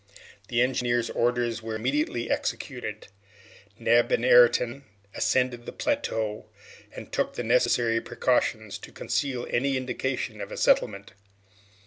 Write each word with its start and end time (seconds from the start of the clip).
The 0.47 0.63
engineer's 0.63 1.11
orders 1.11 1.61
were 1.61 1.75
immediately 1.75 2.27
executed. 2.27 3.09
Neb 3.77 4.11
and 4.11 4.25
Ayrton 4.25 4.83
ascended 5.13 5.67
the 5.67 5.71
plateau, 5.71 6.47
and 6.95 7.11
took 7.11 7.35
the 7.35 7.43
necessary 7.43 8.01
precautions 8.01 8.79
to 8.79 8.91
conceal 8.91 9.45
any 9.51 9.77
indication 9.77 10.41
of 10.41 10.51
a 10.51 10.57
settlement. 10.57 11.13